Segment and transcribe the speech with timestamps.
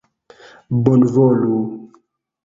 [0.83, 1.53] bonvolu